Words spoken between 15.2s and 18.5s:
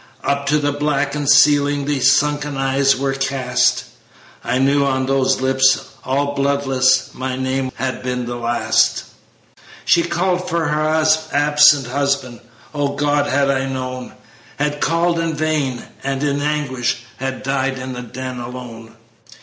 vain, and in anguish Had died in that den